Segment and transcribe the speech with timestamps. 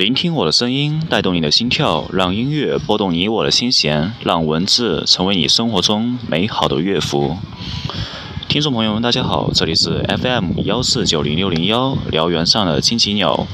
[0.00, 7.36] 聆听我的声音，带动你的心跳，让音乐拨动你我的心弦，让文字成为你生活中美好的乐符。
[8.48, 13.46] 听众朋友们，大家好，这里是 FM 幺四九零六零幺辽源上的金奇鸟，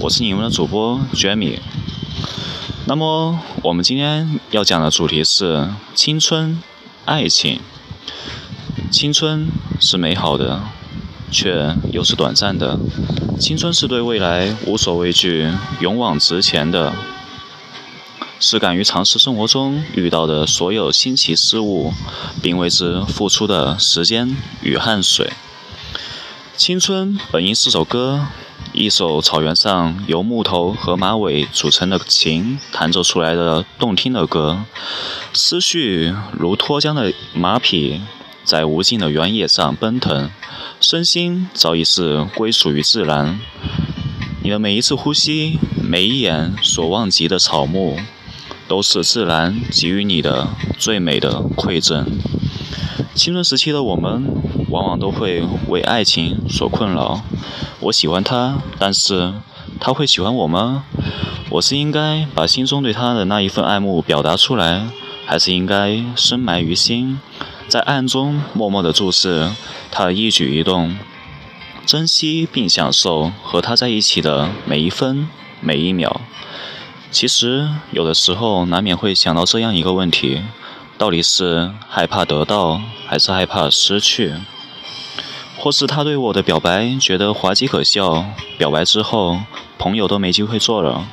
[0.00, 1.60] 我是你们的主播 Jamie。
[2.84, 6.60] 那么，我们今天要讲的主题是青春、
[7.06, 7.60] 爱情。
[8.90, 9.48] 青春
[9.80, 10.62] 是美好的。
[11.30, 12.78] 却又是短暂的。
[13.38, 16.94] 青春是对未来无所畏惧、勇往直前的，
[18.40, 21.92] 是敢于尝试生活中遇到的所有新奇事物，
[22.42, 25.32] 并为之付出的时间与汗水。
[26.56, 28.28] 青春本应是首歌，
[28.72, 34.64] 一首草原上由木头和马尾组成的琴弹奏出来的动听的歌。
[35.34, 38.00] 思绪如脱缰的马匹，
[38.46, 40.30] 在无尽的原野上奔腾。
[40.80, 43.40] 身心早已是归属于自然，
[44.42, 47.98] 你的每一次呼吸，每一眼所望及的草木，
[48.68, 52.06] 都是自然给予你的最美的馈赠。
[53.14, 54.26] 青春时期的我们，
[54.68, 57.22] 往往都会为爱情所困扰。
[57.80, 59.34] 我喜欢他，但是
[59.80, 60.84] 他会喜欢我吗？
[61.48, 64.88] 我是应该把心中对他的那一份爱慕表达出来，
[65.26, 67.20] 还是应该深埋于心？
[67.68, 69.50] 在暗中默默地注视
[69.90, 70.96] 他的一举一动，
[71.84, 75.28] 珍惜并享受和他在一起的每一分
[75.60, 76.20] 每一秒。
[77.10, 80.42] 其实有的时候难免会想到这样一个问题：
[80.96, 84.34] 到底是害怕得到，还是害怕失去？
[85.58, 89.40] 或是他对我的表白觉得滑稽可笑，表白之后
[89.76, 91.08] 朋友都没机会做了，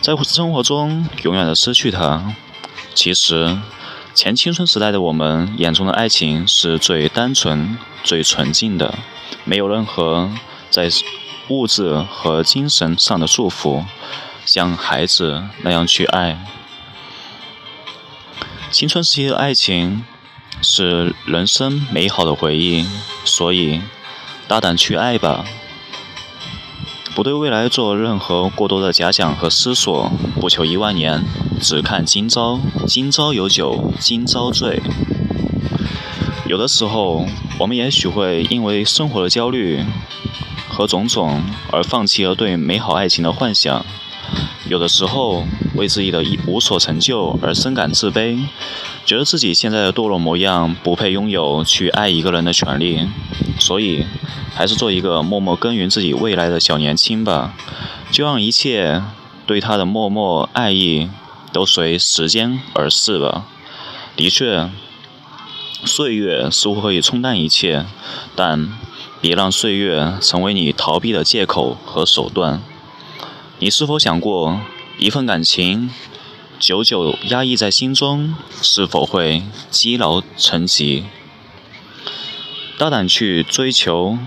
[0.00, 2.34] 在生活中永远的失去他。
[2.94, 3.58] 其实。
[4.12, 8.98] 前青春时代的我们眼中的爱情是最单纯、最纯净的，
[9.44, 10.28] 没有任何
[10.68, 10.90] 在
[11.48, 13.84] 物质和精神上的束缚，
[14.44, 16.44] 像孩子那样去爱。
[18.70, 20.04] 青春时期的爱情
[20.60, 22.84] 是人生美好的回忆，
[23.24, 23.80] 所以
[24.48, 25.46] 大胆去爱吧。
[27.20, 30.10] 不对未来做任何过多的假想和思索，
[30.40, 31.22] 不求一万年，
[31.60, 32.58] 只看今朝。
[32.86, 34.80] 今朝有酒今朝醉。
[36.46, 37.26] 有的时候，
[37.58, 39.84] 我们也许会因为生活的焦虑
[40.66, 43.84] 和种种而放弃了对美好爱情的幻想。
[44.70, 45.44] 有的时候，
[45.74, 48.38] 为自己的无所成就而深感自卑，
[49.04, 53.08] 觉得自己现在的堕落模样不配拥有去爱一个人的权利。
[53.58, 54.06] 所以。
[54.52, 57.54] 还是做一个默默耕耘自己未来的小年轻吧，
[58.10, 59.02] 就让一切
[59.46, 61.08] 对他的默默爱意
[61.52, 63.46] 都随时间而逝吧。
[64.16, 64.68] 的确，
[65.84, 67.86] 岁月似乎可以冲淡一切，
[68.34, 68.70] 但
[69.20, 72.60] 别让岁月成为你逃避的借口和手段。
[73.60, 74.60] 你是否想过，
[74.98, 75.88] 一份感情
[76.60, 81.04] 久久压抑在心中，是否会积劳成疾？
[82.76, 84.18] 大胆去追求。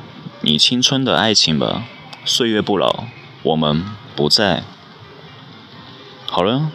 [0.41, 1.85] 你青春的爱情吧，
[2.25, 3.03] 岁月不老，
[3.43, 3.85] 我们
[4.15, 4.63] 不在。
[6.25, 6.71] 好了，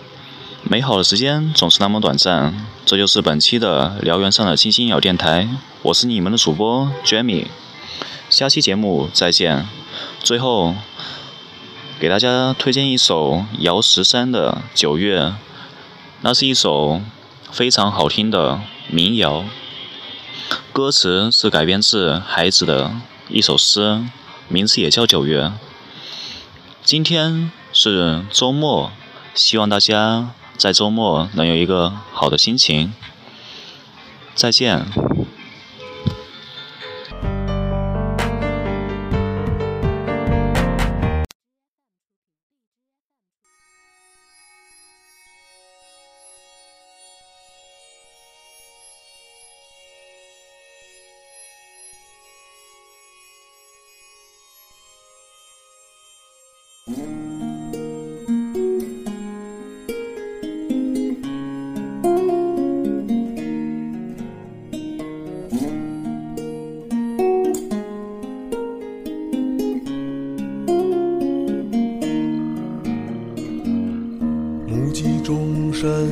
[0.63, 5.49] 美好的时间总是那么短暂，这就是本期的辽源上的星星鸟电台，
[5.83, 7.47] 我是你们的主播 Jamie，
[8.31, 9.69] 下期节目再见。
[10.23, 10.77] 最后，
[11.99, 15.21] 给大家推荐一首姚十三的《九月》，
[16.21, 17.01] 那是一首
[17.53, 19.45] 非常好听的民谣，
[20.73, 22.93] 歌词是改编自孩子的。
[23.29, 24.03] 一首诗，
[24.49, 25.45] 名字也叫《九月》。
[26.83, 28.91] 今天是周末，
[29.35, 32.93] 希望大家在周末能有一个好的心情。
[34.35, 34.87] 再见。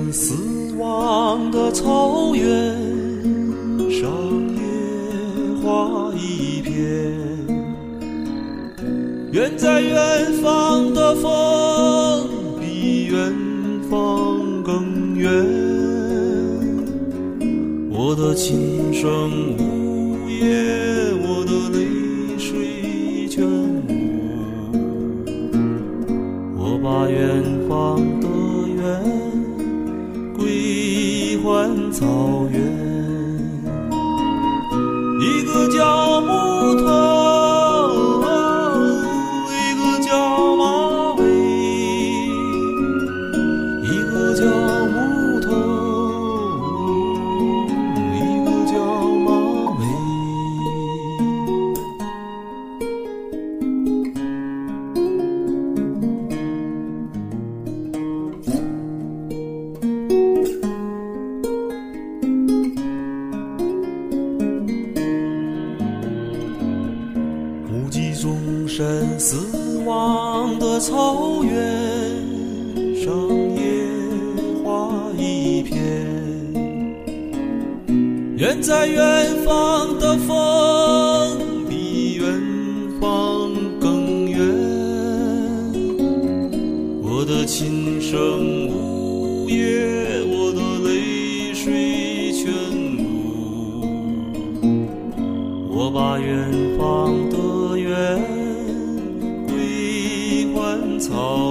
[0.06, 0.45] 目击
[9.36, 12.26] 远在远方的风
[12.58, 13.34] 比远
[13.90, 15.30] 方更远
[17.90, 23.44] 我的琴声呜咽我的泪水全
[23.86, 23.90] 无
[26.56, 28.26] 我把远方的
[28.74, 28.80] 远
[30.34, 32.65] 归还草原。
[68.76, 71.50] 神死亡的草原
[72.94, 73.10] 上
[73.56, 73.62] 野
[74.62, 75.74] 花一片
[78.36, 82.26] 远在远方的风比远
[83.00, 83.50] 方
[83.80, 84.38] 更远。
[87.02, 92.52] 我的琴声呜咽我的泪水全
[92.98, 93.80] 无
[95.74, 97.45] 我把远方的
[101.08, 101.45] 草。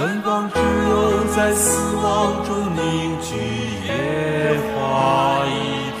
[0.00, 3.36] 奔放只有在死亡中凝聚
[3.84, 3.92] 野
[4.72, 5.92] 花一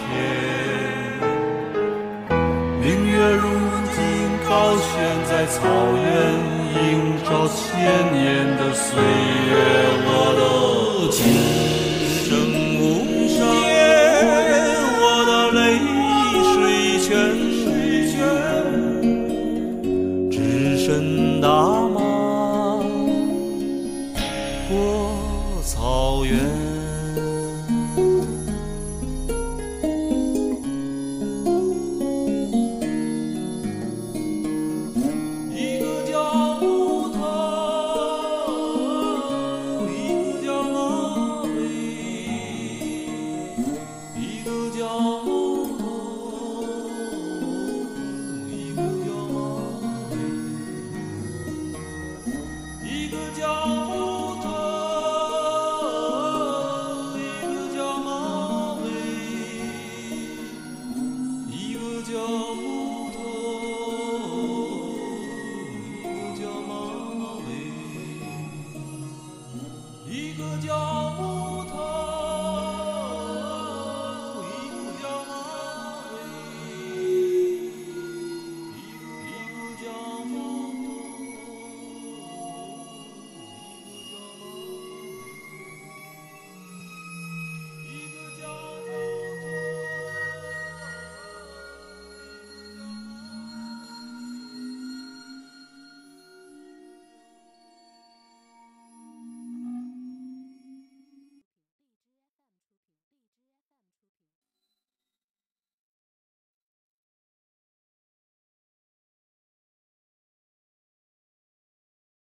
[2.80, 3.44] 明月如
[3.92, 3.98] 今
[4.48, 4.88] 高悬
[5.28, 5.58] 在草
[6.02, 6.08] 原
[6.82, 6.82] 映
[7.24, 7.60] 照千
[8.10, 9.52] 年的岁月
[10.06, 10.08] 我
[10.40, 11.69] 的情。